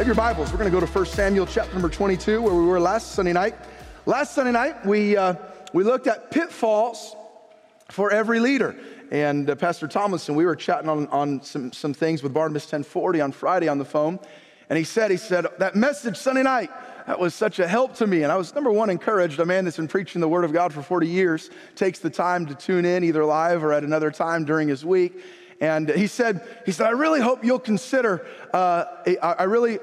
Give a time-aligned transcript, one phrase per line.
[0.00, 2.64] Have your Bibles, we're going to go to 1 Samuel chapter number 22, where we
[2.64, 3.54] were last Sunday night.
[4.06, 5.34] Last Sunday night, we, uh,
[5.74, 7.14] we looked at pitfalls
[7.90, 8.74] for every leader.
[9.10, 13.20] And uh, Pastor Thomason, we were chatting on, on some, some things with Barnabas 1040
[13.20, 14.18] on Friday on the phone.
[14.70, 16.70] And he said, he said, that message Sunday night,
[17.06, 18.22] that was such a help to me.
[18.22, 19.38] And I was, number one, encouraged.
[19.38, 22.46] A man that's been preaching the Word of God for 40 years takes the time
[22.46, 25.22] to tune in either live or at another time during his week.
[25.60, 28.84] And he said, he said, I really hope you'll consider, uh,
[29.22, 29.78] I really,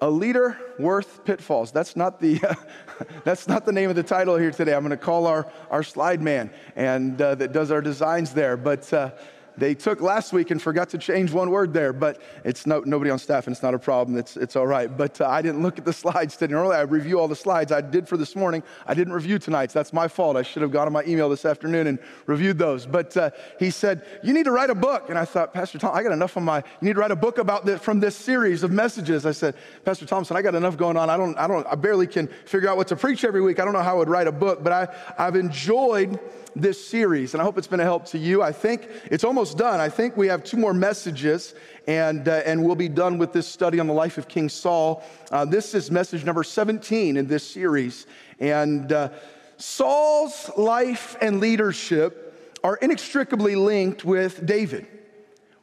[0.00, 1.72] a leader worth pitfalls.
[1.72, 2.54] That's not the, uh,
[3.24, 4.74] that's not the name of the title here today.
[4.74, 8.56] I'm going to call our, our slide man and uh, that does our designs there.
[8.56, 9.10] But uh,
[9.58, 13.10] they took last week and forgot to change one word there, but it's no, nobody
[13.10, 14.16] on staff and it's not a problem.
[14.16, 14.94] It's, it's all right.
[14.94, 16.52] But uh, I didn't look at the slides today.
[16.52, 18.62] Normally I review all the slides I did for this morning.
[18.86, 19.72] I didn't review tonight.
[19.72, 20.36] So that's my fault.
[20.36, 22.86] I should have gone to my email this afternoon and reviewed those.
[22.86, 25.08] But uh, he said, You need to write a book.
[25.08, 27.16] And I thought, Pastor Tom, I got enough on my, you need to write a
[27.16, 29.26] book about this from this series of messages.
[29.26, 31.10] I said, Pastor Thompson, I got enough going on.
[31.10, 33.60] I don't, I don't, I barely can figure out what to preach every week.
[33.60, 36.18] I don't know how I would write a book, but I, I've enjoyed
[36.60, 38.42] this series, and I hope it's been a help to you.
[38.42, 39.80] I think it's almost done.
[39.80, 41.54] I think we have two more messages,
[41.86, 45.02] and, uh, and we'll be done with this study on the life of King Saul.
[45.30, 48.06] Uh, this is message number 17 in this series.
[48.40, 49.10] And uh,
[49.56, 54.86] Saul's life and leadership are inextricably linked with David.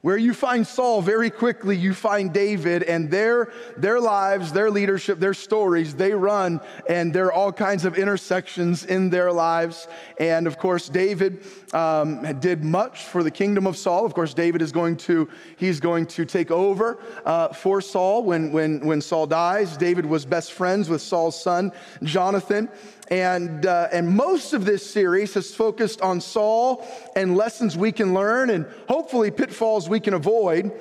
[0.06, 5.20] Where you find Saul, very quickly you find David, and their, their lives, their leadership,
[5.20, 9.88] their stories, they run, and there are all kinds of intersections in their lives.
[10.20, 14.06] And of course, David um, did much for the kingdom of Saul.
[14.06, 18.51] Of course, David is going to, he's going to take over uh, for Saul when,
[18.51, 19.75] when, when Saul dies.
[19.75, 21.72] David was best friends with Saul's son,
[22.03, 22.69] Jonathan.
[23.10, 26.86] And, uh, and most of this series has focused on Saul
[27.16, 30.72] and lessons we can learn and hopefully pitfalls we can avoid.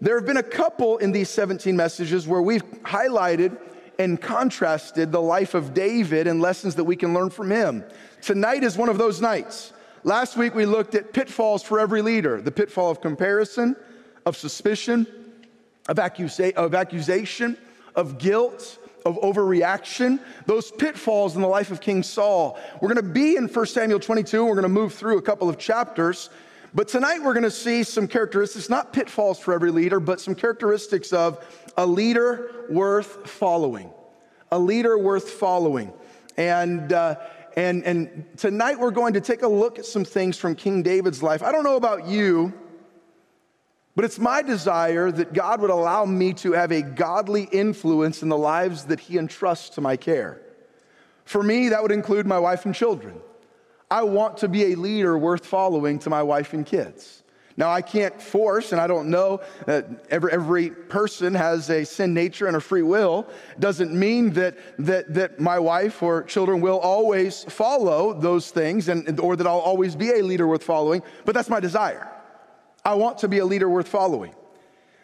[0.00, 3.56] There have been a couple in these 17 messages where we've highlighted
[3.98, 7.84] and contrasted the life of David and lessons that we can learn from him.
[8.22, 9.72] Tonight is one of those nights.
[10.02, 13.76] Last week we looked at pitfalls for every leader the pitfall of comparison,
[14.24, 15.06] of suspicion,
[15.88, 17.58] of, accusa- of accusation,
[17.94, 22.58] of guilt, of overreaction, those pitfalls in the life of King Saul.
[22.80, 24.44] We're going to be in 1 Samuel 22.
[24.44, 26.30] We're going to move through a couple of chapters.
[26.72, 30.34] But tonight we're going to see some characteristics, not pitfalls for every leader, but some
[30.36, 31.44] characteristics of
[31.76, 33.90] a leader worth following.
[34.52, 35.92] A leader worth following.
[36.36, 37.16] And, uh,
[37.56, 41.22] and, and tonight we're going to take a look at some things from King David's
[41.22, 41.42] life.
[41.42, 42.52] I don't know about you.
[44.00, 48.30] But it's my desire that God would allow me to have a godly influence in
[48.30, 50.40] the lives that He entrusts to my care.
[51.26, 53.20] For me, that would include my wife and children.
[53.90, 57.22] I want to be a leader worth following to my wife and kids.
[57.58, 62.14] Now, I can't force, and I don't know that every, every person has a sin
[62.14, 63.28] nature and a free will.
[63.58, 69.20] Doesn't mean that, that, that my wife or children will always follow those things and,
[69.20, 72.10] or that I'll always be a leader worth following, but that's my desire.
[72.84, 74.34] I want to be a leader worth following.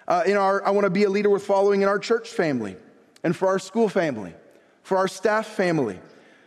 [0.08, 2.76] Uh, in our, I want to be a leader worth following in our church family
[3.24, 4.34] and for our school family,
[4.82, 5.98] for our staff family,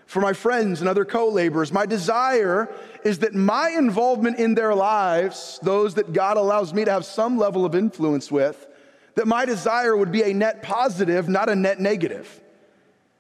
[0.05, 1.71] for my friends and other co laborers.
[1.71, 2.73] My desire
[3.03, 7.37] is that my involvement in their lives, those that God allows me to have some
[7.37, 8.67] level of influence with,
[9.15, 12.41] that my desire would be a net positive, not a net negative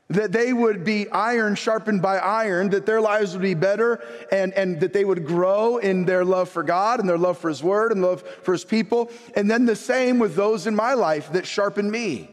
[0.09, 4.53] that they would be iron sharpened by iron, that their lives would be better, and,
[4.53, 7.61] and that they would grow in their love for God and their love for His
[7.61, 9.11] Word and love for His people.
[9.35, 12.31] And then the same with those in my life that sharpen me.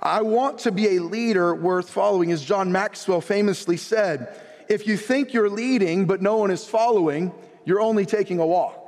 [0.00, 2.30] I want to be a leader worth following.
[2.30, 4.38] As John Maxwell famously said,
[4.68, 7.32] if you think you're leading but no one is following,
[7.64, 8.80] you're only taking a walk.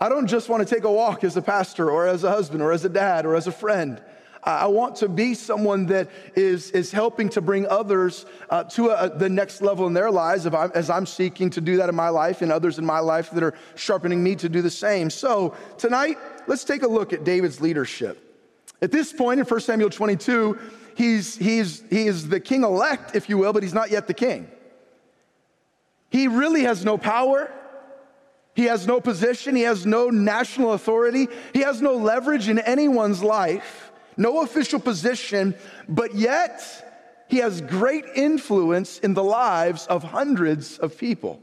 [0.00, 2.62] I don't just want to take a walk as a pastor or as a husband
[2.62, 4.02] or as a dad or as a friend.
[4.42, 9.10] I want to be someone that is, is helping to bring others uh, to a,
[9.10, 12.08] the next level in their lives I'm, as I'm seeking to do that in my
[12.08, 15.10] life and others in my life that are sharpening me to do the same.
[15.10, 16.16] So tonight,
[16.46, 18.26] let's take a look at David's leadership.
[18.80, 20.58] At this point in 1 Samuel 22,
[20.96, 24.14] he's, he's, he is the king elect, if you will, but he's not yet the
[24.14, 24.50] king.
[26.08, 27.52] He really has no power.
[28.54, 29.54] He has no position.
[29.54, 31.28] He has no national authority.
[31.52, 33.89] He has no leverage in anyone's life
[34.20, 35.54] no official position,
[35.88, 41.40] but yet he has great influence in the lives of hundreds of people.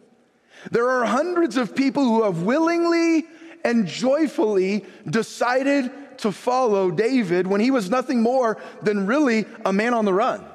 [0.71, 3.25] There are hundreds of people who have willingly
[3.63, 9.93] and joyfully decided to follow David when he was nothing more than really a man
[9.93, 10.45] on the run.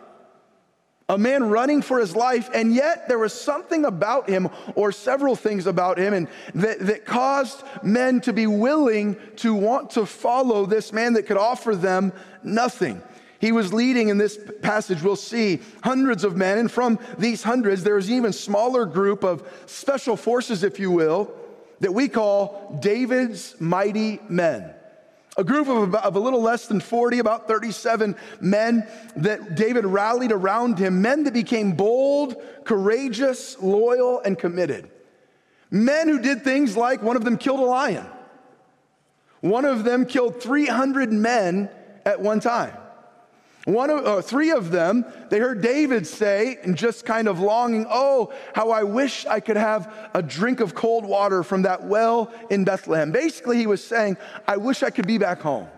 [1.08, 5.36] A man running for his life, and yet there was something about him, or several
[5.36, 10.64] things about him, and that, that caused men to be willing to want to follow
[10.64, 12.12] this man that could offer them
[12.42, 13.02] nothing.
[13.40, 16.58] He was leading in this passage, we'll see hundreds of men.
[16.58, 21.34] And from these hundreds, there's an even smaller group of special forces, if you will,
[21.80, 24.72] that we call David's mighty men.
[25.36, 28.86] A group of, about, of a little less than 40, about 37 men
[29.16, 34.90] that David rallied around him, men that became bold, courageous, loyal, and committed.
[35.70, 38.06] Men who did things like one of them killed a lion.
[39.40, 41.70] One of them killed 300 men
[42.04, 42.76] at one time.
[43.64, 47.86] One of, uh, three of them, they heard David say, and just kind of longing,
[47.88, 52.32] Oh, how I wish I could have a drink of cold water from that well
[52.50, 53.12] in Bethlehem.
[53.12, 54.16] Basically, he was saying,
[54.48, 55.68] I wish I could be back home.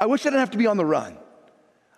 [0.00, 1.18] I wish I didn't have to be on the run.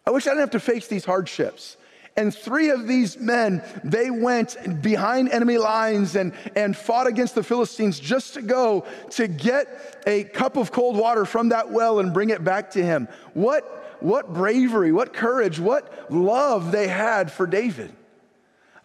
[0.06, 1.76] I wish I didn't have to face these hardships.
[2.16, 7.44] And three of these men, they went behind enemy lines and, and fought against the
[7.44, 12.12] Philistines just to go to get a cup of cold water from that well and
[12.12, 13.06] bring it back to him.
[13.34, 17.92] What what bravery, what courage, what love they had for David.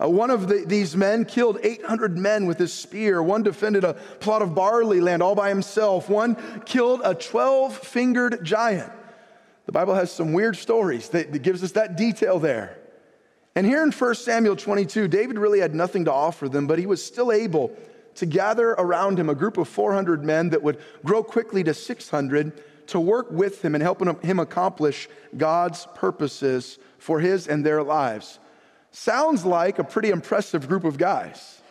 [0.01, 3.23] Uh, one of the, these men killed 800 men with his spear.
[3.23, 6.09] One defended a plot of barley land all by himself.
[6.09, 6.35] One
[6.65, 8.91] killed a 12 fingered giant.
[9.65, 12.77] The Bible has some weird stories that, that gives us that detail there.
[13.55, 16.85] And here in 1 Samuel 22, David really had nothing to offer them, but he
[16.85, 17.75] was still able
[18.15, 22.61] to gather around him a group of 400 men that would grow quickly to 600
[22.87, 28.39] to work with him and helping him accomplish God's purposes for his and their lives.
[28.91, 31.61] Sounds like a pretty impressive group of guys.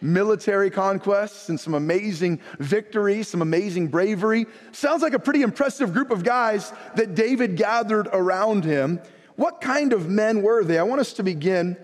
[0.00, 4.44] Military conquests and some amazing victories, some amazing bravery.
[4.72, 9.00] Sounds like a pretty impressive group of guys that David gathered around him.
[9.36, 10.78] What kind of men were they?
[10.78, 11.76] I want us to begin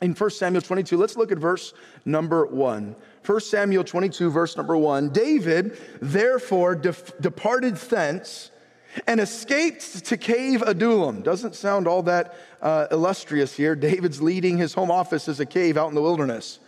[0.00, 0.96] in 1 Samuel 22.
[0.96, 1.72] Let's look at verse
[2.04, 2.96] number 1.
[3.24, 8.50] 1 Samuel 22, verse number 1 David therefore def- departed thence
[9.06, 11.22] and escaped to cave Adullam.
[11.22, 13.74] Doesn't sound all that uh, illustrious here.
[13.74, 16.58] David's leading his home office as a cave out in the wilderness.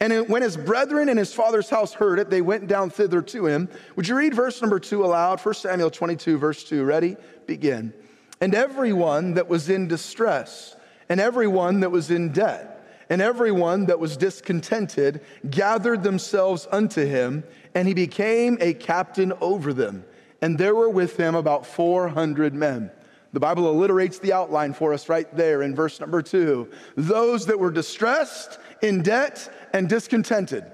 [0.00, 3.46] And when his brethren in his father's house heard it, they went down thither to
[3.46, 3.68] him.
[3.94, 5.40] Would you read verse number two aloud?
[5.40, 6.82] 1 Samuel 22, verse 2.
[6.82, 7.16] Ready?
[7.46, 7.92] Begin.
[8.40, 10.74] And everyone that was in distress,
[11.08, 12.71] and everyone that was in debt,
[13.08, 15.20] and everyone that was discontented
[15.50, 17.44] gathered themselves unto him,
[17.74, 20.04] and he became a captain over them.
[20.40, 22.90] And there were with him about 400 men.
[23.32, 26.70] The Bible alliterates the outline for us right there in verse number two.
[26.96, 30.64] Those that were distressed, in debt, and discontented.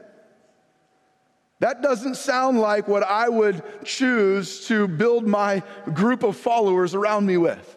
[1.61, 7.27] That doesn't sound like what I would choose to build my group of followers around
[7.27, 7.77] me with.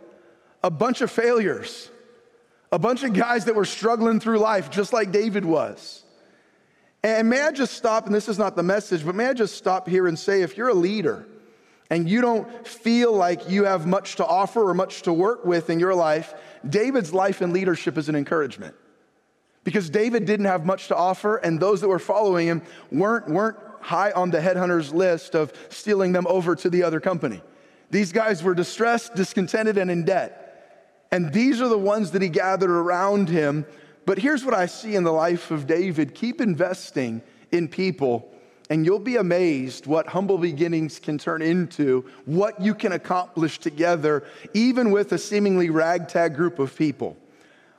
[0.64, 1.90] A bunch of failures
[2.72, 6.04] a bunch of guys that were struggling through life just like David was.
[7.04, 9.56] And may I just stop, and this is not the message, but may I just
[9.56, 11.26] stop here and say if you're a leader
[11.90, 15.70] and you don't feel like you have much to offer or much to work with
[15.70, 16.34] in your life,
[16.68, 18.76] David's life and leadership is an encouragement.
[19.64, 22.62] Because David didn't have much to offer, and those that were following him
[22.92, 27.42] weren't, weren't high on the headhunters list of stealing them over to the other company.
[27.90, 30.41] These guys were distressed, discontented, and in debt.
[31.12, 33.66] And these are the ones that he gathered around him.
[34.06, 38.34] But here's what I see in the life of David keep investing in people,
[38.70, 44.24] and you'll be amazed what humble beginnings can turn into, what you can accomplish together,
[44.54, 47.18] even with a seemingly ragtag group of people.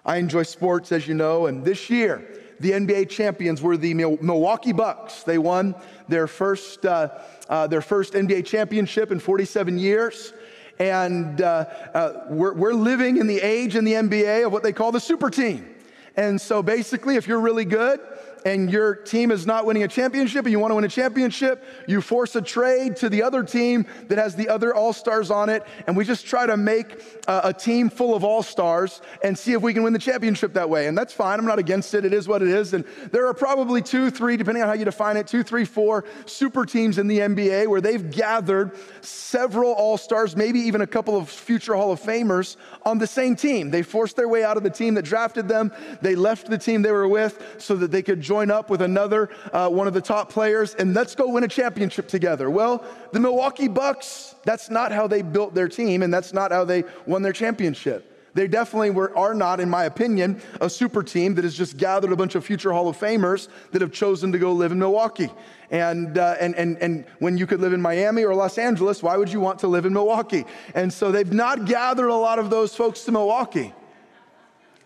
[0.05, 2.27] I enjoy sports, as you know, and this year,
[2.61, 5.23] the NBA champions were the Milwaukee Bucks.
[5.25, 5.75] They won
[6.07, 7.09] their first, uh,
[7.49, 10.33] uh, their first NBA championship in 47 years.
[10.79, 14.73] And uh, uh, we're, we're living in the age in the NBA of what they
[14.73, 15.69] call the super team.
[16.17, 18.01] And so basically, if you're really good,
[18.45, 21.63] and your team is not winning a championship and you want to win a championship,
[21.87, 25.49] you force a trade to the other team that has the other all stars on
[25.49, 25.63] it.
[25.87, 29.53] And we just try to make a, a team full of all stars and see
[29.53, 30.87] if we can win the championship that way.
[30.87, 31.39] And that's fine.
[31.39, 32.05] I'm not against it.
[32.05, 32.75] It is what it is.
[32.75, 36.05] And there are probably two, three, depending on how you define it, two, three, four
[36.27, 38.73] super teams in the NBA where they've gathered
[39.03, 43.37] several all stars, maybe even a couple of future Hall of Famers on the same
[43.37, 43.71] team.
[43.71, 45.73] They forced their way out of the team that drafted them.
[46.01, 48.81] They left the team they were with so that they could join join up with
[48.81, 52.49] another uh, one of the top players and let's go win a championship together.
[52.49, 56.65] Well, the Milwaukee Bucks, that's not how they built their team and that's not how
[56.65, 58.09] they won their championship.
[58.33, 62.11] They definitely were, are not, in my opinion, a super team that has just gathered
[62.11, 65.31] a bunch of future Hall of Famers that have chosen to go live in Milwaukee.
[65.71, 69.19] And, uh, and, and, and when you could live in Miami or Los Angeles, why
[69.19, 70.47] would you want to live in Milwaukee?
[70.75, 73.75] And so they've not gathered a lot of those folks to Milwaukee.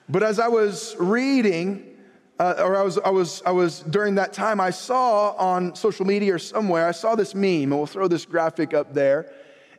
[0.08, 1.95] But as I was reading,
[2.38, 6.04] uh, or I was, I was, I was during that time, I saw on social
[6.04, 9.32] media or somewhere, I saw this meme, and we'll throw this graphic up there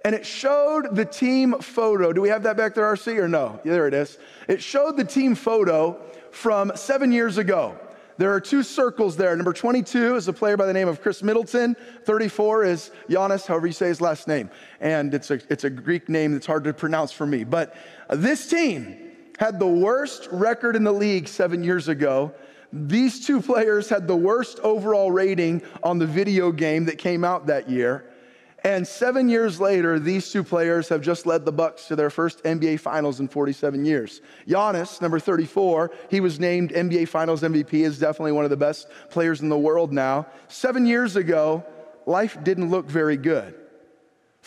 [0.07, 2.13] and it showed the team photo.
[2.13, 3.59] Do we have that back there, RC, or no?
[3.65, 4.17] Yeah, there it is.
[4.47, 5.99] It showed the team photo
[6.31, 7.77] from seven years ago.
[8.17, 9.35] There are two circles there.
[9.35, 11.75] Number 22 is a player by the name of Khris Middleton.
[12.05, 14.49] 34 is Giannis, however you say his last name.
[14.79, 17.43] And it's a, it's a Greek name that's hard to pronounce for me.
[17.43, 17.75] But
[18.09, 19.06] this team
[19.37, 22.33] had the worst record in the league seven years ago.
[22.73, 27.47] These two players had the worst overall rating on the video game that came out
[27.47, 28.11] that year.
[28.63, 32.43] And seven years later, these two players have just led the Bucks to their first
[32.43, 34.21] NBA Finals in 47 years.
[34.47, 38.89] Giannis, number 34, he was named NBA Finals MVP, is definitely one of the best
[39.09, 40.25] players in the world now.
[40.47, 41.63] Seven years ago,
[42.05, 43.53] life didn't look very good.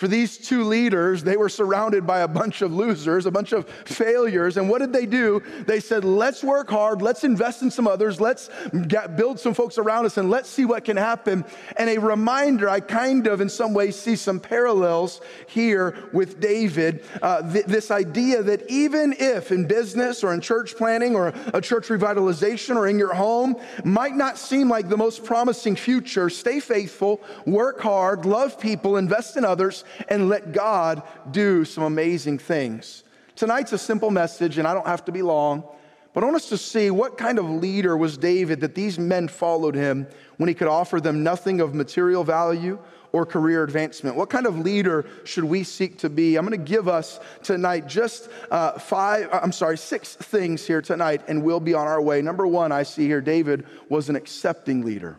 [0.00, 3.68] For these two leaders, they were surrounded by a bunch of losers, a bunch of
[3.68, 4.56] failures.
[4.56, 5.42] And what did they do?
[5.66, 8.48] They said, let's work hard, let's invest in some others, let's
[8.88, 11.44] get, build some folks around us, and let's see what can happen.
[11.76, 17.04] And a reminder, I kind of, in some ways, see some parallels here with David.
[17.20, 21.60] Uh, th- this idea that even if in business or in church planning or a
[21.60, 23.54] church revitalization or in your home
[23.84, 29.36] might not seem like the most promising future, stay faithful, work hard, love people, invest
[29.36, 33.04] in others and let God do some amazing things.
[33.36, 35.64] Tonight's a simple message, and I don't have to be long,
[36.12, 39.28] but I want us to see what kind of leader was David that these men
[39.28, 40.06] followed him
[40.36, 42.78] when he could offer them nothing of material value
[43.12, 44.16] or career advancement?
[44.16, 46.36] What kind of leader should we seek to be?
[46.36, 50.82] I'm going to give us tonight just uh, five, uh, I'm sorry, six things here
[50.82, 52.22] tonight, and we'll be on our way.
[52.22, 55.18] Number one, I see here David was an accepting leader.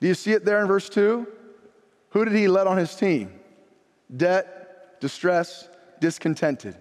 [0.00, 1.26] Do you see it there in verse 2?
[2.16, 3.30] Who did he let on his team?
[4.16, 5.68] Debt, distress,
[6.00, 6.74] discontented.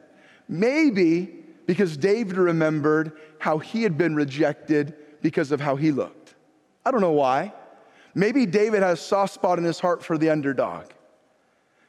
[0.47, 6.35] Maybe because David remembered how he had been rejected because of how he looked.
[6.85, 7.51] I don't know why.
[8.13, 10.85] Maybe David had a soft spot in his heart for the underdog,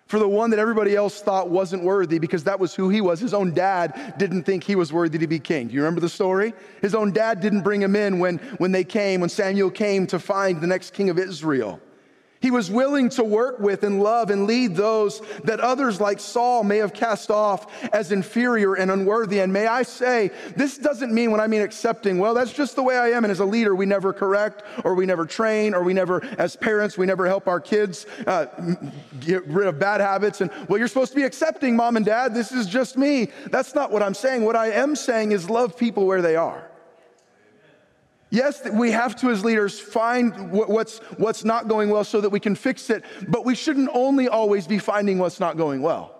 [0.08, 3.20] for the one that everybody else thought wasn't worthy because that was who he was.
[3.20, 5.68] His own dad didn't think he was worthy to be king.
[5.68, 6.52] Do you remember the story?
[6.82, 10.18] His own dad didn't bring him in when, when they came, when Samuel came to
[10.18, 11.80] find the next king of Israel.
[12.46, 16.62] He was willing to work with and love and lead those that others like Saul
[16.62, 19.40] may have cast off as inferior and unworthy.
[19.40, 22.84] And may I say, this doesn't mean when I mean accepting, well, that's just the
[22.84, 23.24] way I am.
[23.24, 26.54] And as a leader, we never correct or we never train or we never, as
[26.54, 28.46] parents, we never help our kids uh,
[29.18, 30.40] get rid of bad habits.
[30.40, 32.32] And well, you're supposed to be accepting, mom and dad.
[32.32, 33.32] This is just me.
[33.46, 34.44] That's not what I'm saying.
[34.44, 36.65] What I am saying is love people where they are.
[38.30, 42.40] Yes, we have to, as leaders, find what's, what's not going well so that we
[42.40, 46.12] can fix it, but we shouldn't only always be finding what's not going well.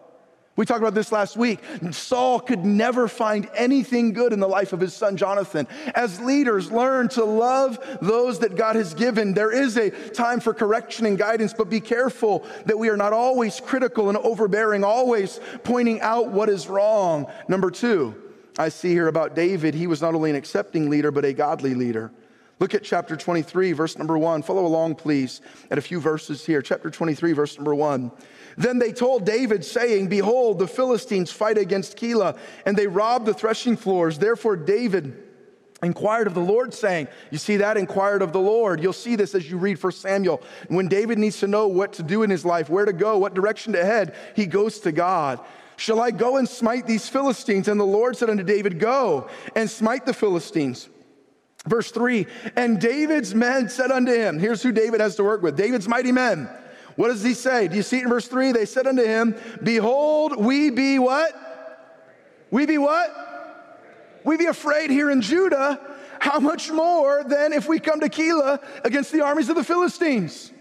[0.55, 1.61] We talked about this last week.
[1.91, 5.69] Saul could never find anything good in the life of his son Jonathan.
[5.95, 9.35] As leaders, learn to love those that God has given.
[9.35, 13.13] There is a time for correction and guidance, but be careful that we are not
[13.13, 17.27] always critical and overbearing, always pointing out what is wrong.
[17.49, 18.15] Number two,
[18.59, 21.75] I see here about David, he was not only an accepting leader, but a godly
[21.75, 22.11] leader.
[22.59, 24.43] Look at chapter 23, verse number one.
[24.43, 26.63] Follow along, please, at a few verses here.
[26.63, 28.11] Chapter 23, verse number one.
[28.57, 33.35] Then they told David, saying, Behold, the Philistines fight against Keilah, and they rob the
[33.35, 34.19] threshing floors.
[34.19, 35.23] Therefore, David
[35.83, 37.77] inquired of the Lord, saying, You see that?
[37.77, 38.83] Inquired of the Lord.
[38.83, 40.43] You'll see this as you read 1 Samuel.
[40.69, 43.35] When David needs to know what to do in his life, where to go, what
[43.35, 45.41] direction to head, he goes to God.
[45.77, 47.69] Shall I go and smite these Philistines?
[47.69, 50.89] And the Lord said unto David, Go and smite the Philistines.
[51.67, 55.57] Verse three, and David's men said unto him, Here's who David has to work with
[55.57, 56.49] David's mighty men.
[56.95, 57.69] What does he say?
[57.69, 58.53] Do you see it in verse three?
[58.53, 61.35] They said unto him, Behold, we be what?
[62.51, 63.11] We be what?
[64.25, 65.81] We be afraid here in Judah.
[66.21, 70.53] How much more than if we come to Keilah against the armies of the Philistines?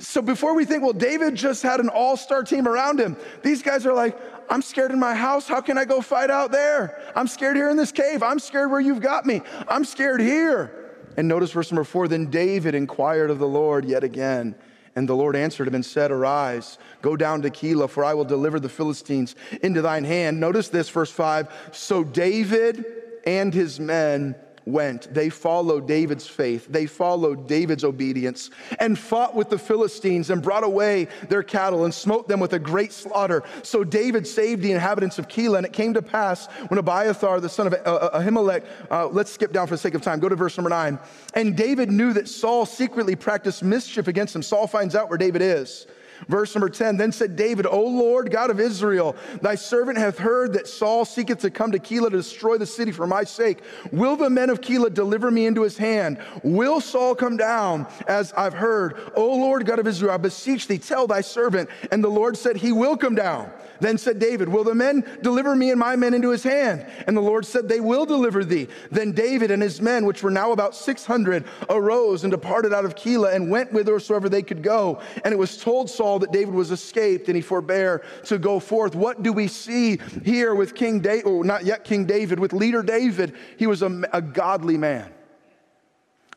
[0.00, 3.62] So before we think, well, David just had an all star team around him, these
[3.62, 4.18] guys are like,
[4.50, 5.48] I'm scared in my house.
[5.48, 7.00] How can I go fight out there?
[7.16, 8.22] I'm scared here in this cave.
[8.22, 9.42] I'm scared where you've got me.
[9.66, 10.94] I'm scared here.
[11.16, 14.54] And notice verse number four then David inquired of the Lord yet again.
[14.94, 18.24] And the Lord answered him and said, Arise, go down to Keilah, for I will
[18.24, 20.40] deliver the Philistines into thine hand.
[20.40, 21.52] Notice this, verse five.
[21.72, 22.84] So David
[23.26, 24.34] and his men
[24.68, 25.12] went.
[25.12, 30.64] They followed David's faith, they followed David's obedience, and fought with the Philistines and brought
[30.64, 33.42] away their cattle and smote them with a great slaughter.
[33.62, 37.48] So David saved the inhabitants of Keilah, and it came to pass when Abiathar, the
[37.48, 40.28] son of uh, uh, Ahimelech, uh, let's skip down for the sake of time, go
[40.28, 40.98] to verse number nine.
[41.34, 44.42] And David knew that Saul secretly practiced mischief against him.
[44.42, 45.86] Saul finds out where David is.
[46.26, 50.52] Verse number 10 Then said David, O Lord, God of Israel, thy servant hath heard
[50.54, 53.58] that Saul seeketh to come to Keilah to destroy the city for my sake.
[53.92, 56.18] Will the men of Keilah deliver me into his hand?
[56.42, 58.96] Will Saul come down as I've heard?
[59.14, 61.68] O Lord, God of Israel, I beseech thee, tell thy servant.
[61.92, 63.52] And the Lord said, He will come down.
[63.80, 66.84] Then said David, Will the men deliver me and my men into his hand?
[67.06, 68.68] And the Lord said, They will deliver thee.
[68.90, 72.94] Then David and his men, which were now about 600, arose and departed out of
[72.94, 75.00] Keilah and went whithersoever they could go.
[75.24, 78.94] And it was told Saul that David was escaped and he forbare to go forth.
[78.94, 81.24] What do we see here with King David?
[81.26, 83.34] Oh, not yet King David, with leader David.
[83.58, 85.12] He was a, a godly man.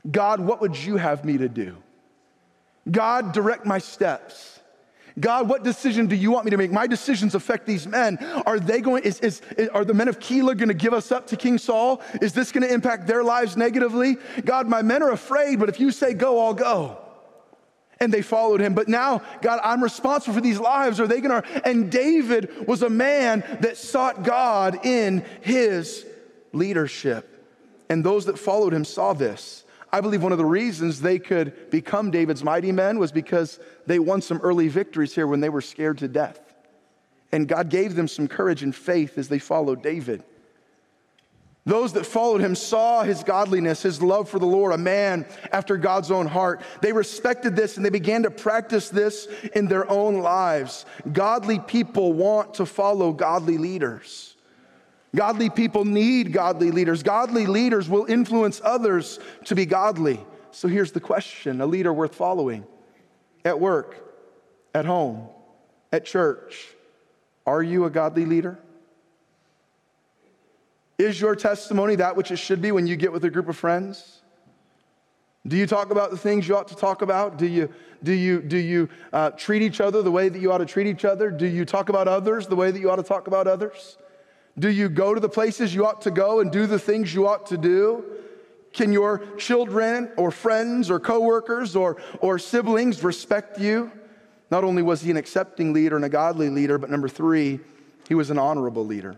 [0.10, 1.78] God, what would you have me to do?
[2.90, 4.60] God, direct my steps.
[5.20, 6.72] God, what decision do you want me to make?
[6.72, 8.18] My decisions affect these men.
[8.46, 9.42] Are they going, is, is,
[9.74, 12.02] are the men of Keilah going to give us up to King Saul?
[12.22, 14.18] Is this going to impact their lives negatively?
[14.46, 17.01] God, my men are afraid, but if you say go, I'll go.
[18.02, 18.74] And they followed him.
[18.74, 21.00] But now, God, I'm responsible for these lives.
[21.00, 21.68] Are they going to?
[21.68, 26.06] And David was a man that sought God in his
[26.52, 27.28] leadership.
[27.90, 29.64] And those that followed him saw this.
[29.94, 34.00] I believe one of the reasons they could become David's mighty men was because they
[34.00, 36.40] won some early victories here when they were scared to death.
[37.32, 40.24] And God gave them some courage and faith as they followed David.
[41.64, 45.78] Those that followed him saw his godliness, his love for the Lord, a man after
[45.78, 46.62] God's own heart.
[46.82, 50.86] They respected this and they began to practice this in their own lives.
[51.12, 54.36] Godly people want to follow godly leaders.
[55.16, 57.04] Godly people need godly leaders.
[57.04, 60.20] Godly leaders will influence others to be godly.
[60.52, 62.66] So here's the question a leader worth following
[63.46, 63.98] at work,
[64.74, 65.28] at home,
[65.92, 66.68] at church.
[67.46, 68.58] Are you a godly leader?
[71.02, 73.58] Is your testimony that which it should be when you get with a group of
[73.58, 74.22] friends?
[75.48, 77.38] Do you talk about the things you ought to talk about?
[77.38, 80.60] Do you, do you, do you uh, treat each other the way that you ought
[80.60, 81.32] to treat each other?
[81.32, 83.98] Do you talk about others the way that you ought to talk about others?
[84.60, 87.28] Do you go to the places you ought to go and do the things you
[87.28, 88.06] ought to do?
[88.72, 93.92] Can your children or friends or coworkers or, or siblings respect you?
[94.52, 97.60] Not only was he an accepting leader and a godly leader, but number three,
[98.08, 99.18] he was an honorable leader.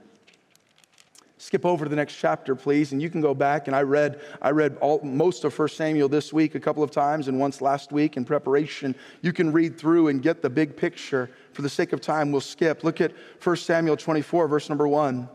[1.43, 3.67] Skip over to the next chapter, please, and you can go back.
[3.67, 6.89] And I read, I read all, most of 1 Samuel this week a couple of
[6.89, 8.95] times and once last week in preparation.
[9.21, 12.39] You can read through and get the big picture for the sake of time, we'll
[12.39, 12.85] skip.
[12.85, 13.11] Look at
[13.43, 15.27] 1 Samuel 24, verse number 1.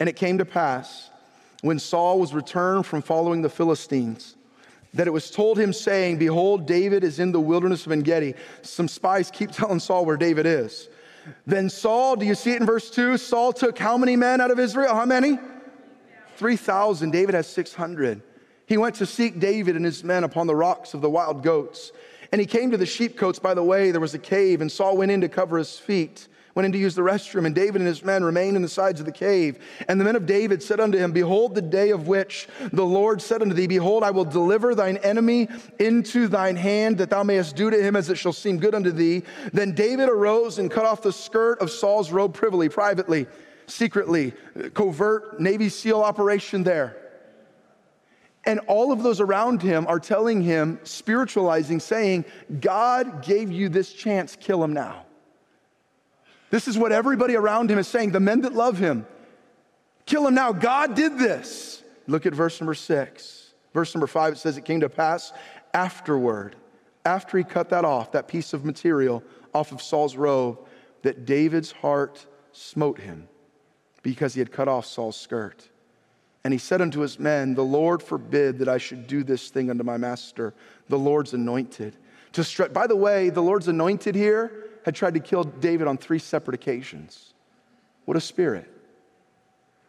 [0.00, 1.10] And it came to pass
[1.62, 4.34] when Saul was returned from following the Philistines
[4.94, 8.34] that it was told him, saying, Behold, David is in the wilderness of En Gedi.
[8.62, 10.88] Some spies keep telling Saul where David is.
[11.46, 13.16] Then Saul, do you see it in verse 2?
[13.18, 14.94] Saul took how many men out of Israel?
[14.94, 15.38] How many?
[16.36, 17.10] 3,000.
[17.10, 18.22] David has 600.
[18.66, 21.92] He went to seek David and his men upon the rocks of the wild goats.
[22.32, 23.90] And he came to the sheepcotes by the way.
[23.90, 26.78] There was a cave, and Saul went in to cover his feet, went in to
[26.78, 27.46] use the restroom.
[27.46, 29.58] And David and his men remained in the sides of the cave.
[29.88, 33.22] And the men of David said unto him, Behold, the day of which the Lord
[33.22, 37.56] said unto thee, Behold, I will deliver thine enemy into thine hand, that thou mayest
[37.56, 39.22] do to him as it shall seem good unto thee.
[39.52, 43.26] Then David arose and cut off the skirt of Saul's robe privily, privately,
[43.66, 44.32] secretly,
[44.74, 46.96] covert Navy SEAL operation there.
[48.44, 52.24] And all of those around him are telling him, spiritualizing, saying,
[52.60, 55.04] God gave you this chance, kill him now.
[56.50, 58.10] This is what everybody around him is saying.
[58.10, 59.06] The men that love him,
[60.04, 60.52] kill him now.
[60.52, 61.82] God did this.
[62.06, 63.54] Look at verse number six.
[63.72, 65.32] Verse number five, it says, It came to pass
[65.72, 66.56] afterward,
[67.04, 69.22] after he cut that off, that piece of material
[69.54, 70.58] off of Saul's robe,
[71.02, 73.28] that David's heart smote him
[74.02, 75.68] because he had cut off Saul's skirt.
[76.42, 79.70] And he said unto his men, The Lord forbid that I should do this thing
[79.70, 80.54] unto my master,
[80.88, 81.96] the Lord's anointed.
[82.32, 85.96] To stretch, by the way, the Lord's anointed here had tried to kill David on
[85.96, 87.34] three separate occasions.
[88.04, 88.68] What a spirit.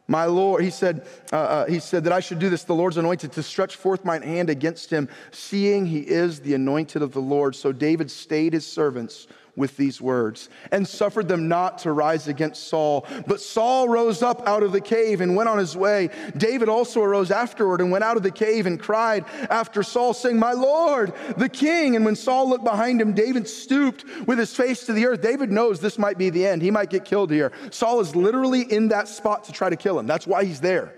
[0.08, 2.98] My Lord, he said, uh, uh, he said that I should do this, the Lord's
[2.98, 7.22] anointed, to stretch forth mine hand against him, seeing he is the anointed of the
[7.22, 7.56] Lord.
[7.56, 12.68] So David stayed his servants with these words and suffered them not to rise against
[12.68, 13.06] Saul.
[13.28, 16.10] But Saul rose up out of the cave and went on his way.
[16.38, 20.40] David also arose afterward and went out of the cave and cried after Saul, saying,
[20.40, 21.96] My Lord, the king.
[21.96, 25.22] And when Saul looked behind him, David stooped with his face to the earth.
[25.22, 26.62] David knows this might be the end.
[26.62, 27.52] He might get killed here.
[27.72, 30.08] Saul is literally in that spot to try to kill him.
[30.08, 30.94] That's why he's there.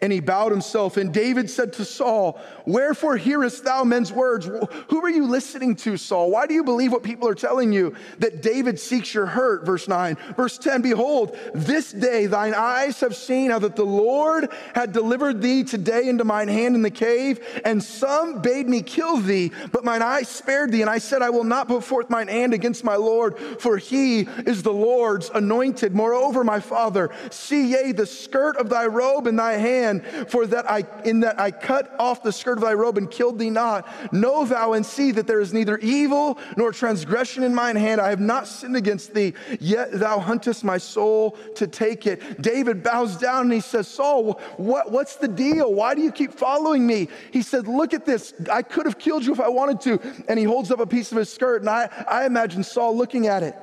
[0.00, 0.96] And he bowed himself.
[0.96, 4.46] And David said to Saul, Wherefore hearest thou men's words?
[4.46, 6.30] Who are you listening to, Saul?
[6.30, 9.66] Why do you believe what people are telling you that David seeks your hurt?
[9.66, 10.16] Verse 9.
[10.36, 15.42] Verse 10 Behold, this day thine eyes have seen how that the Lord had delivered
[15.42, 19.84] thee today into mine hand in the cave, and some bade me kill thee, but
[19.84, 20.82] mine eyes spared thee.
[20.82, 24.20] And I said, I will not put forth mine hand against my Lord, for he
[24.46, 25.92] is the Lord's anointed.
[25.92, 29.87] Moreover, my father, see yea, the skirt of thy robe in thy hand
[30.28, 33.38] for that I in that I cut off the skirt of thy robe and killed
[33.38, 33.86] thee not.
[34.12, 38.00] Know thou and see that there is neither evil nor transgression in mine hand.
[38.00, 42.40] I have not sinned against thee, yet thou huntest my soul to take it.
[42.40, 45.72] David bows down and he says, Saul, what, what's the deal?
[45.72, 47.08] Why do you keep following me?
[47.32, 48.34] He said, Look at this.
[48.50, 50.24] I could have killed you if I wanted to.
[50.28, 53.26] And he holds up a piece of his skirt, and I, I imagine Saul looking
[53.26, 53.54] at it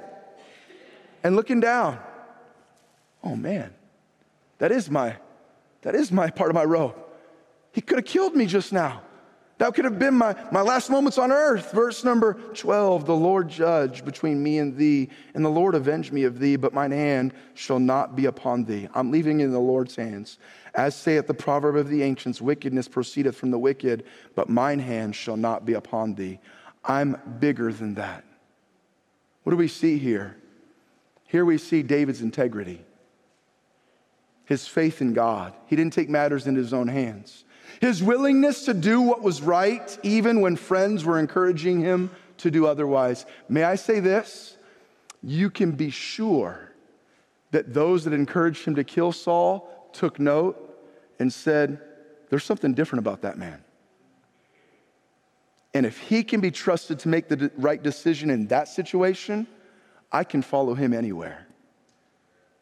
[1.23, 1.99] and looking down.
[3.23, 3.73] Oh man,
[4.59, 5.15] that is my
[5.86, 6.95] that is my part of my robe.
[7.71, 9.04] He could have killed me just now.
[9.60, 11.71] That could have been my, my last moments on earth.
[11.71, 16.24] Verse number 12 The Lord judge between me and thee, and the Lord avenge me
[16.24, 18.89] of thee, but mine hand shall not be upon thee.
[18.95, 20.39] I'm leaving in the Lord's hands.
[20.74, 25.15] As saith the proverb of the ancients, wickedness proceedeth from the wicked, but mine hand
[25.15, 26.39] shall not be upon thee.
[26.84, 28.26] I'm bigger than that.
[29.43, 30.36] What do we see here?
[31.26, 32.84] Here we see David's integrity
[34.45, 35.53] his faith in God.
[35.65, 37.43] He didn't take matters into his own hands.
[37.81, 42.65] His willingness to do what was right, even when friends were encouraging him to do
[42.65, 43.25] otherwise.
[43.49, 44.58] May I say this?
[45.23, 46.71] You can be sure
[47.51, 50.62] that those that encouraged him to kill Saul took note
[51.19, 51.81] and said,
[52.29, 53.63] There's something different about that man.
[55.73, 59.47] And if he can be trusted to make the right decision in that situation,
[60.12, 61.47] I can follow him anywhere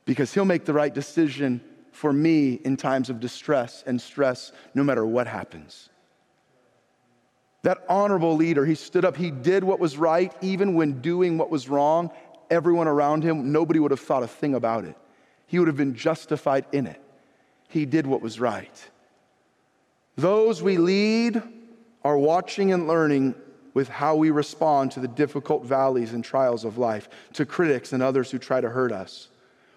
[0.05, 1.61] because he'll make the right decision
[1.93, 5.89] for me in times of distress and stress, no matter what happens.
[7.61, 11.49] That honorable leader, he stood up, he did what was right, even when doing what
[11.49, 12.11] was wrong.
[12.49, 14.97] Everyone around him, nobody would have thought a thing about it.
[15.47, 17.01] He would have been justified in it.
[17.69, 18.89] He did what was right.
[20.15, 21.41] Those we lead
[22.03, 23.35] are watching and learning
[23.73, 28.03] with how we respond to the difficult valleys and trials of life, to critics and
[28.03, 29.29] others who try to hurt us.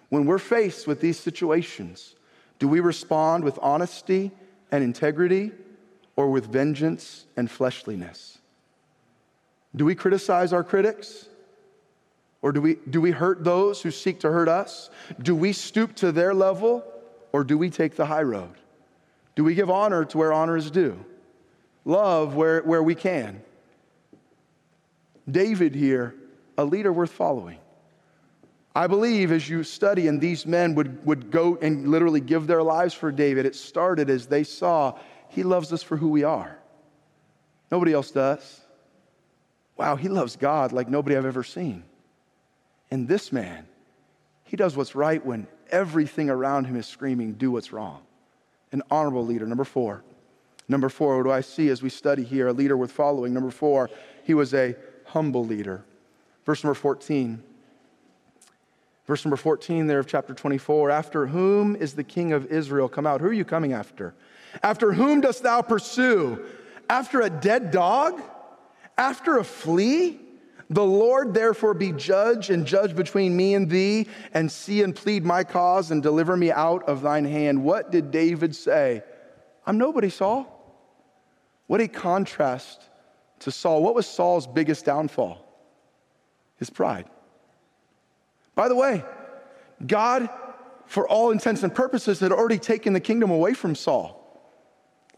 [0.09, 2.15] When we're faced with these situations,
[2.59, 4.31] do we respond with honesty
[4.71, 5.53] and integrity
[6.15, 8.39] or with vengeance and fleshliness?
[9.75, 11.29] Do we criticize our critics?
[12.43, 14.91] Or do we, do we hurt those who seek to hurt us?
[15.21, 16.85] Do we stoop to their level
[17.33, 18.55] or do we take the high road?
[19.35, 21.05] Do we give honor to where honor is due?
[21.85, 23.43] Love where, where we can.
[25.31, 26.15] David here,
[26.57, 27.59] a leader worth following.
[28.77, 32.63] I believe as you study, and these men would, would go and literally give their
[32.63, 34.99] lives for David, it started as they saw
[35.31, 36.59] he loves us for who we are.
[37.73, 38.61] Nobody else does.
[39.79, 41.85] Wow, he loves God like nobody I've ever seen.
[42.91, 43.67] And this man,
[44.45, 48.03] he does what's right when everything around him is screaming, do what's wrong.
[48.73, 49.47] An honorable leader.
[49.47, 50.05] Number four.
[50.69, 52.49] Number four, what do I see as we study here?
[52.49, 53.33] A leader worth following.
[53.33, 53.89] Number four,
[54.25, 55.83] he was a humble leader.
[56.45, 57.43] Verse number 14.
[59.07, 63.07] Verse number 14 there of chapter 24 After whom is the king of Israel come
[63.07, 63.21] out?
[63.21, 64.15] Who are you coming after?
[64.63, 66.45] After whom dost thou pursue?
[66.89, 68.21] After a dead dog?
[68.99, 70.21] After a flea?
[70.69, 75.25] The Lord therefore be judge and judge between me and thee, and see and plead
[75.25, 77.63] my cause and deliver me out of thine hand.
[77.63, 79.05] What did David say?
[79.65, 80.53] I'm nobody, Saul.
[81.69, 82.83] What a contrast
[83.41, 83.83] to Saul.
[83.83, 85.45] What was Saul's biggest downfall?
[86.57, 87.09] His pride.
[88.57, 89.05] By the way,
[89.87, 90.29] God,
[90.87, 94.23] for all intents and purposes, had already taken the kingdom away from Saul.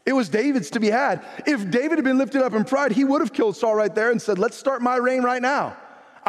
[0.04, 1.24] It was David's to be had.
[1.46, 4.10] If David had been lifted up in pride, he would have killed Saul right there
[4.10, 5.76] and said, Let's start my reign right now.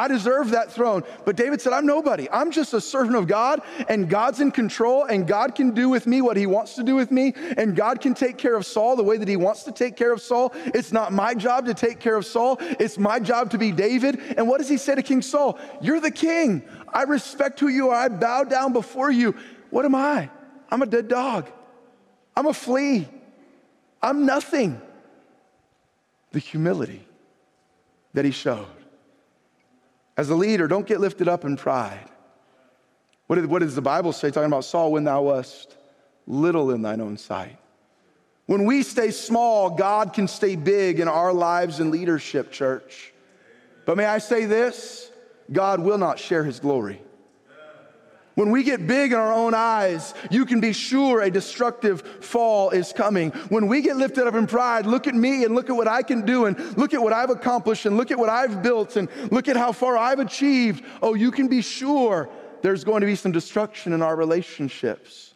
[0.00, 1.02] I deserve that throne.
[1.26, 2.26] But David said, I'm nobody.
[2.30, 6.06] I'm just a servant of God, and God's in control, and God can do with
[6.06, 8.96] me what he wants to do with me, and God can take care of Saul
[8.96, 10.54] the way that he wants to take care of Saul.
[10.64, 14.18] It's not my job to take care of Saul, it's my job to be David.
[14.38, 15.58] And what does he say to King Saul?
[15.82, 16.62] You're the king.
[16.88, 17.96] I respect who you are.
[17.96, 19.34] I bow down before you.
[19.68, 20.30] What am I?
[20.70, 21.50] I'm a dead dog.
[22.34, 23.06] I'm a flea.
[24.00, 24.80] I'm nothing.
[26.32, 27.06] The humility
[28.14, 28.79] that he showed.
[30.20, 32.10] As a leader, don't get lifted up in pride.
[33.26, 35.78] What, did, what does the Bible say, talking about Saul, when thou wast
[36.26, 37.56] little in thine own sight?
[38.44, 43.14] When we stay small, God can stay big in our lives and leadership, church.
[43.86, 45.10] But may I say this
[45.50, 47.00] God will not share his glory.
[48.34, 52.70] When we get big in our own eyes, you can be sure a destructive fall
[52.70, 53.30] is coming.
[53.48, 56.02] When we get lifted up in pride, look at me and look at what I
[56.02, 59.08] can do and look at what I've accomplished and look at what I've built and
[59.30, 60.84] look at how far I've achieved.
[61.02, 62.28] Oh, you can be sure
[62.62, 65.34] there's going to be some destruction in our relationships.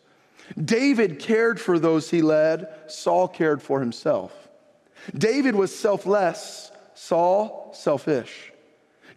[0.62, 4.32] David cared for those he led, Saul cared for himself.
[5.16, 8.52] David was selfless, Saul selfish.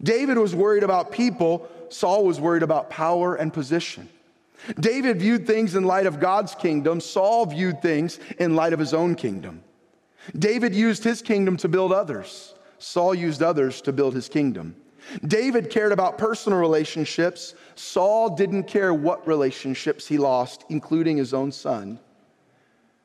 [0.01, 4.09] David was worried about people, Saul was worried about power and position.
[4.79, 8.93] David viewed things in light of God's kingdom, Saul viewed things in light of his
[8.93, 9.63] own kingdom.
[10.37, 14.75] David used his kingdom to build others, Saul used others to build his kingdom.
[15.25, 21.51] David cared about personal relationships, Saul didn't care what relationships he lost, including his own
[21.51, 21.99] son.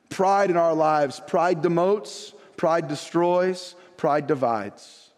[0.08, 5.10] Pride in our lives, pride demotes, pride destroys, pride divides.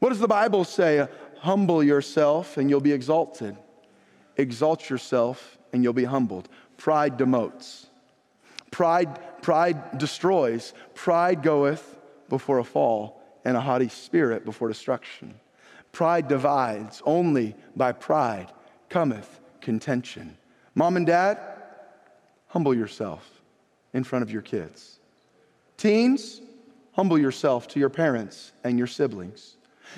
[0.00, 1.06] What does the Bible say?
[1.40, 3.56] Humble yourself and you'll be exalted.
[4.36, 6.48] Exalt yourself and you'll be humbled.
[6.76, 7.86] Pride demotes.
[8.70, 10.74] Pride, pride destroys.
[10.94, 11.98] Pride goeth
[12.28, 15.34] before a fall, and a haughty spirit before destruction.
[15.92, 17.02] Pride divides.
[17.04, 18.52] Only by pride
[18.88, 20.36] cometh contention.
[20.74, 21.38] Mom and dad,
[22.48, 23.42] humble yourself
[23.92, 25.00] in front of your kids.
[25.76, 26.40] Teens,
[26.92, 29.56] humble yourself to your parents and your siblings.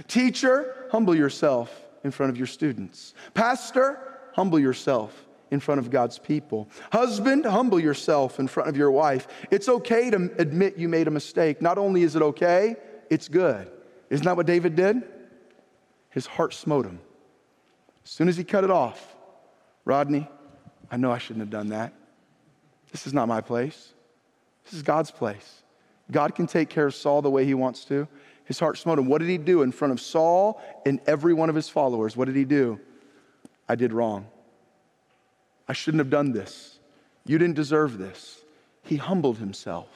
[0.09, 3.15] Teacher, humble yourself in front of your students.
[3.35, 3.99] Pastor,
[4.35, 6.69] humble yourself in front of God's people.
[6.91, 9.29] Husband, humble yourself in front of your wife.
[9.51, 11.61] It's okay to admit you made a mistake.
[11.61, 12.77] Not only is it okay,
[13.11, 13.71] it's good.
[14.09, 15.03] Isn't that what David did?
[16.11, 17.01] His heart smote him.
[18.05, 19.15] As soon as he cut it off,
[19.85, 20.29] Rodney,
[20.91, 21.93] I know I shouldn't have done that.
[22.91, 23.93] This is not my place.
[24.65, 25.63] This is God's place.
[26.11, 28.07] God can take care of Saul the way he wants to.
[28.45, 29.07] His heart smote him.
[29.07, 32.17] What did he do in front of Saul and every one of his followers?
[32.17, 32.81] What did he do?
[33.69, 34.27] I did wrong.
[35.69, 36.79] I shouldn't have done this.
[37.25, 38.41] You didn't deserve this.
[38.83, 39.89] He humbled himself.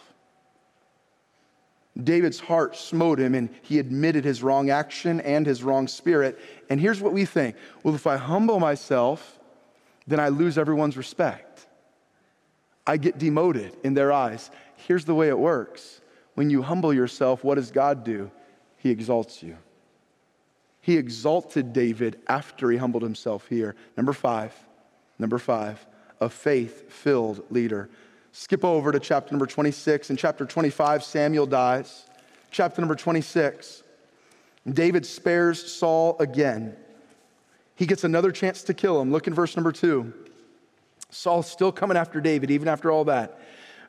[2.03, 6.39] David's heart smote him and he admitted his wrong action and his wrong spirit.
[6.69, 9.39] And here's what we think well, if I humble myself,
[10.07, 11.67] then I lose everyone's respect.
[12.87, 14.51] I get demoted in their eyes.
[14.77, 16.01] Here's the way it works
[16.37, 18.31] when you humble yourself, what does God do?
[18.77, 19.57] He exalts you.
[20.83, 23.75] He exalted David after he humbled himself here.
[23.97, 24.55] Number five,
[25.19, 25.85] number five,
[26.21, 27.89] a faith filled leader.
[28.33, 30.11] Skip over to chapter number 26.
[30.11, 32.05] In chapter 25, Samuel dies.
[32.51, 33.83] Chapter number 26,
[34.69, 36.77] David spares Saul again.
[37.75, 39.11] He gets another chance to kill him.
[39.11, 40.13] Look in verse number two.
[41.11, 43.41] Saul's still coming after David, even after all that.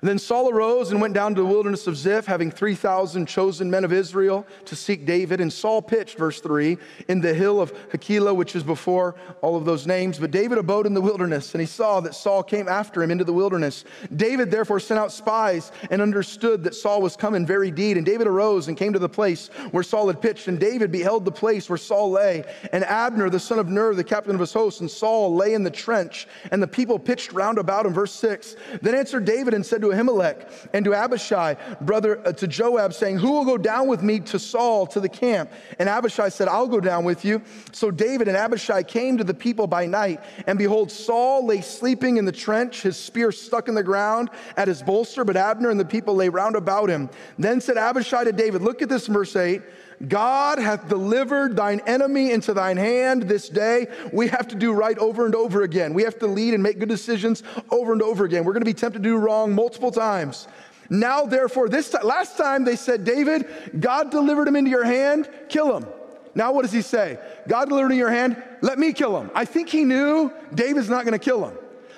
[0.02, 3.84] Then Saul arose and went down to the wilderness of Ziph, having 3,000 chosen men
[3.84, 5.42] of Israel to seek David.
[5.42, 9.66] And Saul pitched, verse 3, in the hill of Hachilah, which is before all of
[9.66, 10.20] those names.
[10.20, 13.24] But David abode in the wilderness, and he saw that Saul came after him into
[13.24, 13.86] the wilderness.
[14.16, 17.98] David therefore sent out spies and understood that Saul was come in very deed.
[17.98, 20.48] And David arose and came to the place where Saul had pitched.
[20.48, 22.44] And David beheld the place where Saul lay.
[22.72, 25.64] And Abner, the son of Ner, the captain of his host, and Saul lay in
[25.64, 26.28] the trench.
[26.52, 27.94] And the people pitched round about him.
[27.94, 28.56] Verse 6.
[28.82, 32.94] Then answered David and said to to Ahimelech and to Abishai, brother uh, to Joab,
[32.94, 35.52] saying, Who will go down with me to Saul to the camp?
[35.80, 37.42] And Abishai said, I'll go down with you.
[37.72, 42.18] So David and Abishai came to the people by night, and behold, Saul lay sleeping
[42.18, 45.80] in the trench, his spear stuck in the ground at his bolster, but Abner and
[45.80, 47.10] the people lay round about him.
[47.38, 49.62] Then said Abishai to David, Look at this, verse 8.
[50.06, 53.88] God hath delivered thine enemy into thine hand this day.
[54.14, 55.94] We have to do right over and over again.
[55.94, 58.46] We have to lead and make good decisions over and over again.
[58.46, 60.48] We're going to be tempted to do wrong multiple times.
[60.90, 63.48] Now, therefore, this time, last time they said, David,
[63.80, 65.88] God delivered him into your hand, kill him.
[66.36, 67.18] Now, what does he say?
[67.48, 69.32] God delivered in your hand, let me kill him.
[69.34, 71.58] I think he knew David's not going to kill him.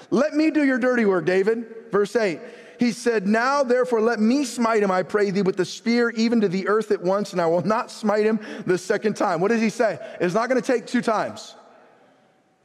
[0.09, 1.91] Let me do your dirty work, David.
[1.91, 2.39] Verse 8.
[2.79, 6.39] He said, Now therefore let me smite him, I pray thee, with the spear even
[6.41, 9.41] to the earth at once, and I will not smite him the second time.
[9.41, 9.99] What does he say?
[10.21, 11.55] It's not going to take two times.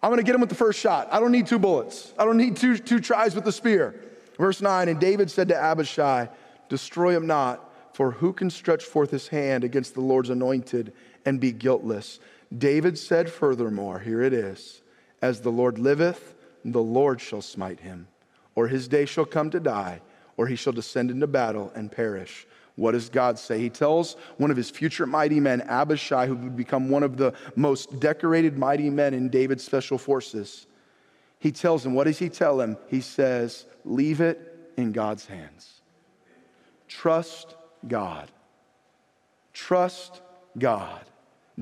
[0.01, 1.09] I'm going to get him with the first shot.
[1.11, 2.15] I don't need two bullets.
[2.17, 4.01] I don't need two, two tries with the spear.
[4.39, 6.29] Verse 9 And David said to Abishai,
[6.69, 10.93] Destroy him not, for who can stretch forth his hand against the Lord's anointed
[11.27, 12.21] and be guiltless?
[12.57, 14.81] David said furthermore, Here it is,
[15.21, 18.07] As the Lord liveth, the Lord shall smite him
[18.55, 20.01] or his day shall come to die,
[20.37, 22.47] or he shall descend into battle and perish.
[22.77, 23.59] What does God say?
[23.61, 27.33] He tells one of his future mighty men, Abishai, who would become one of the
[27.55, 30.67] most decorated mighty men in David's special forces.
[31.39, 32.77] He tells him, what does he tell him?
[32.89, 35.83] He says, Leave it in God's hands.
[36.89, 37.55] Trust
[37.87, 38.31] God.
[39.53, 40.23] Trust
[40.59, 41.03] God.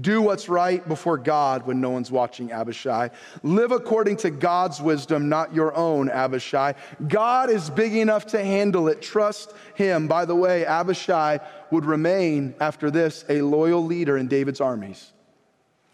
[0.00, 3.10] Do what's right before God when no one's watching, Abishai.
[3.42, 6.74] Live according to God's wisdom, not your own, Abishai.
[7.06, 9.02] God is big enough to handle it.
[9.02, 10.08] Trust him.
[10.08, 15.12] By the way, Abishai would remain after this a loyal leader in David's armies.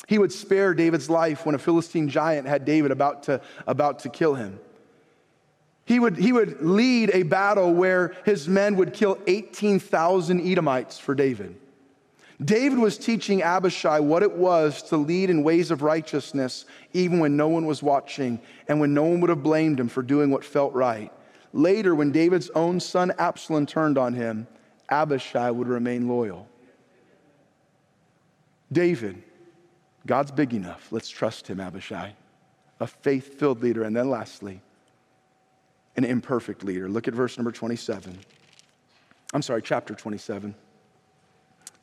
[0.07, 4.09] He would spare David's life when a Philistine giant had David about to, about to
[4.09, 4.61] kill him.
[5.87, 11.15] He would, he would lead a battle where his men would kill 18,000 Edomites for
[11.15, 11.57] David.
[12.45, 17.37] David was teaching Abishai what it was to lead in ways of righteousness, even when
[17.37, 20.45] no one was watching and when no one would have blamed him for doing what
[20.45, 21.13] felt right.
[21.53, 24.47] Later, when David's own son Absalom turned on him,
[24.89, 26.47] Abishai would remain loyal.
[28.71, 29.23] David,
[30.07, 30.93] God's big enough.
[30.93, 32.13] Let's trust him, Abishai.
[32.81, 33.83] A faith filled leader.
[33.83, 34.61] And then lastly,
[35.97, 36.89] an imperfect leader.
[36.89, 38.17] Look at verse number 27.
[39.35, 40.55] I'm sorry, chapter 27.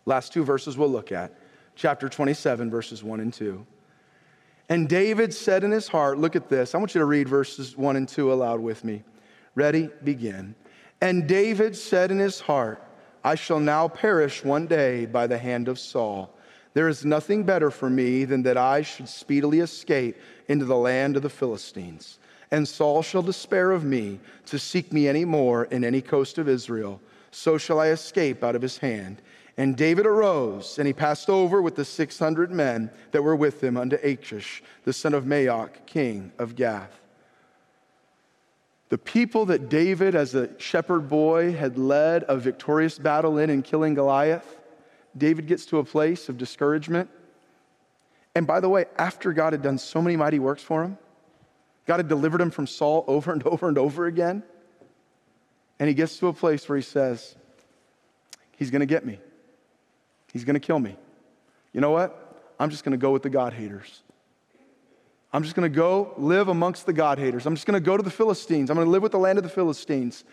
[0.06, 1.34] Last two verses we'll look at.
[1.76, 3.66] Chapter 27, verses 1 and 2.
[4.70, 6.74] And David said in his heart, Look at this.
[6.74, 9.04] I want you to read verses 1 and 2 aloud with me.
[9.54, 9.90] Ready?
[10.04, 10.56] Begin.
[11.02, 12.82] And David said in his heart,
[13.24, 16.32] I shall now perish one day by the hand of Saul.
[16.74, 21.16] There is nothing better for me than that I should speedily escape into the land
[21.16, 22.20] of the Philistines.
[22.52, 26.48] And Saul shall despair of me to seek me any more in any coast of
[26.48, 27.02] Israel.
[27.32, 29.22] So shall I escape out of his hand.
[29.58, 33.78] And David arose, and he passed over with the 600 men that were with him
[33.78, 37.00] unto Achish, the son of Maoch, king of Gath.
[38.90, 43.62] The people that David, as a shepherd boy, had led a victorious battle in in
[43.62, 44.58] killing Goliath,
[45.18, 47.10] David gets to a place of discouragement.
[48.36, 50.98] And by the way, after God had done so many mighty works for him,
[51.88, 54.44] God had delivered him from Saul over and over and over again.
[55.80, 57.36] And he gets to a place where he says,
[58.58, 59.20] He's going to get me.
[60.36, 60.98] He's going to kill me.
[61.72, 62.44] You know what?
[62.60, 64.04] I'm just going to go with the God haters.
[65.32, 67.46] I'm just going to go live amongst the God haters.
[67.46, 68.70] I'm just going to go to the Philistines.
[68.70, 70.26] I'm going to live with the land of the Philistines.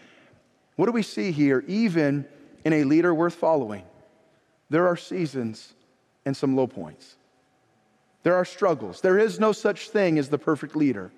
[0.75, 1.63] What do we see here?
[1.69, 2.27] Even
[2.65, 3.85] in a leader worth following,
[4.71, 5.73] there are seasons
[6.25, 7.15] and some low points.
[8.25, 9.03] There are struggles.
[9.03, 11.13] There is no such thing as the perfect leader.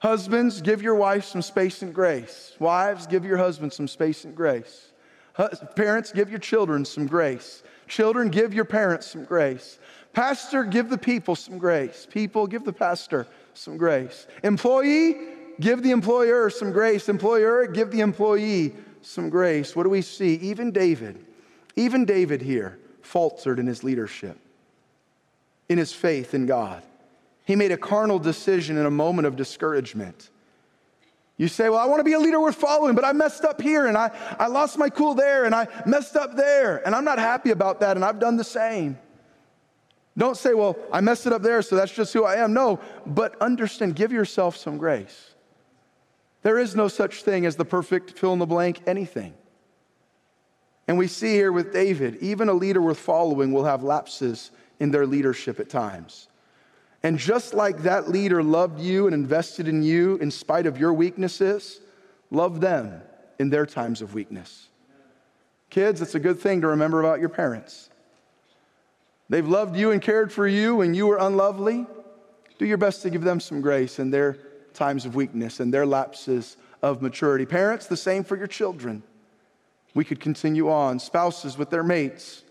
[0.00, 2.54] Husbands, give your wife some space and grace.
[2.58, 4.92] Wives, give your husband some space and grace.
[5.74, 7.62] Parents, give your children some grace.
[7.86, 9.78] Children, give your parents some grace.
[10.12, 12.06] Pastor, give the people some grace.
[12.10, 14.26] People, give the pastor some grace.
[14.42, 15.16] Employee,
[15.60, 17.08] give the employer some grace.
[17.08, 19.76] Employer, give the employee some grace.
[19.76, 20.34] What do we see?
[20.36, 21.24] Even David,
[21.76, 24.38] even David here faltered in his leadership,
[25.68, 26.82] in his faith in God.
[27.44, 30.30] He made a carnal decision in a moment of discouragement.
[31.36, 33.60] You say, Well, I want to be a leader worth following, but I messed up
[33.60, 36.84] here and I, I lost my cool there and I messed up there.
[36.86, 38.98] And I'm not happy about that and I've done the same.
[40.16, 42.54] Don't say, Well, I messed it up there, so that's just who I am.
[42.54, 45.34] No, but understand, give yourself some grace.
[46.42, 49.34] There is no such thing as the perfect fill in the blank anything.
[50.88, 54.90] And we see here with David, even a leader worth following will have lapses in
[54.90, 56.28] their leadership at times.
[57.06, 60.92] And just like that leader loved you and invested in you in spite of your
[60.92, 61.80] weaknesses,
[62.32, 63.00] love them
[63.38, 64.66] in their times of weakness.
[65.70, 67.90] Kids, it's a good thing to remember about your parents.
[69.28, 71.86] They've loved you and cared for you when you were unlovely.
[72.58, 74.36] Do your best to give them some grace in their
[74.74, 77.46] times of weakness and their lapses of maturity.
[77.46, 79.04] Parents, the same for your children.
[79.94, 80.98] We could continue on.
[80.98, 82.42] Spouses with their mates.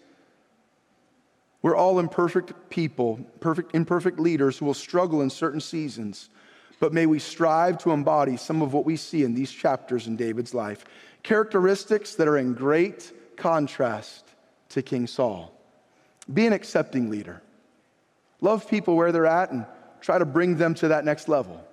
[1.65, 6.29] We're all imperfect people, perfect, imperfect leaders who will struggle in certain seasons.
[6.79, 10.15] But may we strive to embody some of what we see in these chapters in
[10.15, 10.85] David's life
[11.23, 14.25] characteristics that are in great contrast
[14.69, 15.59] to King Saul.
[16.31, 17.41] Be an accepting leader.
[18.41, 19.65] Love people where they're at and
[20.01, 21.65] try to bring them to that next level.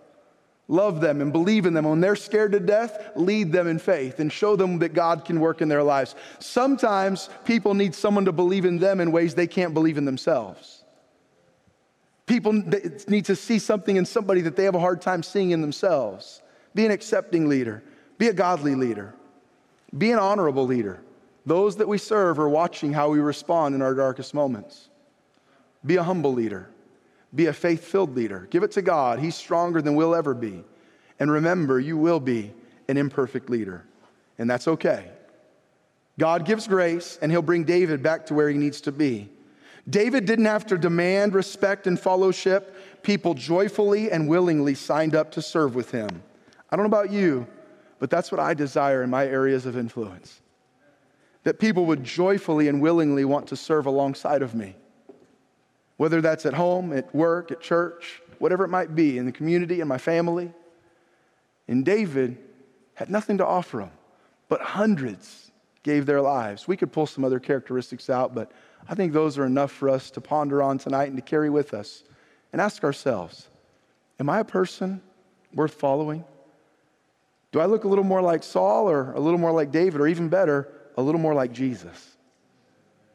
[0.68, 1.84] Love them and believe in them.
[1.84, 5.40] When they're scared to death, lead them in faith and show them that God can
[5.40, 6.14] work in their lives.
[6.38, 10.84] Sometimes people need someone to believe in them in ways they can't believe in themselves.
[12.26, 15.60] People need to see something in somebody that they have a hard time seeing in
[15.60, 16.40] themselves.
[16.74, 17.82] Be an accepting leader,
[18.16, 19.14] be a godly leader,
[19.96, 21.02] be an honorable leader.
[21.44, 24.88] Those that we serve are watching how we respond in our darkest moments.
[25.84, 26.70] Be a humble leader.
[27.34, 28.46] Be a faith filled leader.
[28.50, 29.18] Give it to God.
[29.18, 30.64] He's stronger than we'll ever be.
[31.18, 32.52] And remember, you will be
[32.88, 33.84] an imperfect leader,
[34.38, 35.10] and that's okay.
[36.18, 39.30] God gives grace, and He'll bring David back to where he needs to be.
[39.88, 43.02] David didn't have to demand respect and fellowship.
[43.02, 46.22] People joyfully and willingly signed up to serve with him.
[46.70, 47.46] I don't know about you,
[47.98, 50.40] but that's what I desire in my areas of influence.
[51.42, 54.76] That people would joyfully and willingly want to serve alongside of me.
[56.02, 59.80] Whether that's at home, at work, at church, whatever it might be, in the community,
[59.80, 60.50] in my family.
[61.68, 62.38] And David
[62.94, 63.92] had nothing to offer them,
[64.48, 65.52] but hundreds
[65.84, 66.66] gave their lives.
[66.66, 68.50] We could pull some other characteristics out, but
[68.88, 71.72] I think those are enough for us to ponder on tonight and to carry with
[71.72, 72.02] us
[72.52, 73.48] and ask ourselves
[74.18, 75.00] Am I a person
[75.54, 76.24] worth following?
[77.52, 80.08] Do I look a little more like Saul or a little more like David, or
[80.08, 82.16] even better, a little more like Jesus?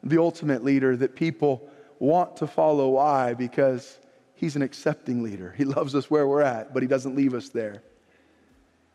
[0.02, 1.68] The ultimate leader that people
[1.98, 2.88] want to follow.
[2.90, 3.34] Why?
[3.34, 3.98] Because
[4.34, 5.54] he's an accepting leader.
[5.56, 7.82] He loves us where we're at, but he doesn't leave us there.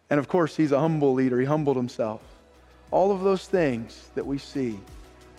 [0.09, 1.39] And of course, he's a humble leader.
[1.39, 2.21] He humbled himself.
[2.91, 4.79] All of those things that we see,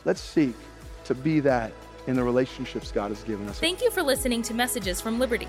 [0.04, 0.56] let's seek
[1.04, 1.72] to be that
[2.06, 3.58] in the relationships God has given us.
[3.60, 5.46] Thank you for listening to Messages from Liberty.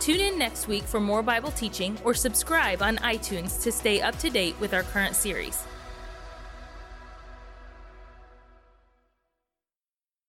[0.00, 4.18] Tune in next week for more Bible teaching or subscribe on iTunes to stay up
[4.18, 5.62] to date with our current series.